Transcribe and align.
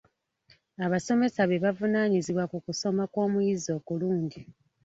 Abasomesa 0.85 1.41
be 1.49 1.57
bavunaanyizibwa 1.65 2.43
ku 2.51 2.57
kusoma 2.65 3.03
kw'omuyizi 3.11 3.69
okulungi. 3.77 4.41